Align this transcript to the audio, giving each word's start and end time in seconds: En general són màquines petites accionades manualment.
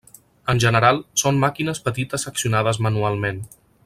En 0.53 0.61
general 0.63 1.01
són 1.23 1.37
màquines 1.45 1.81
petites 1.91 2.27
accionades 2.33 2.81
manualment. 2.87 3.45